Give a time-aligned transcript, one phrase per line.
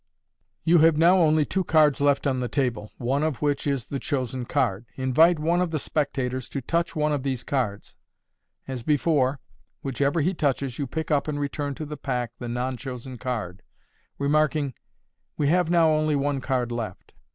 [0.01, 0.61] MODERN MAGIC.
[0.81, 3.99] You have now only two cards left on the table, one of which is the
[3.99, 4.87] chosen card.
[4.95, 7.95] Invite one of the spectators to touch one of these cards.
[8.67, 9.39] As before,
[9.83, 13.61] whichever he touches, you pick up and return to the pack the non chosen card,
[14.17, 14.73] remarking,"
[15.37, 17.13] We have now only one card left.